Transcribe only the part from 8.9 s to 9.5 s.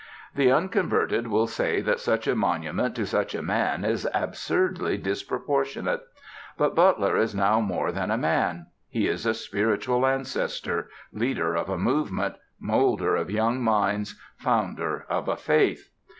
is a